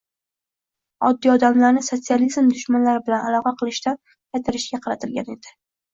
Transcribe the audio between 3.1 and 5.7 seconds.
bilan aloqa qilishdan qaytarishga qaratilgan edi.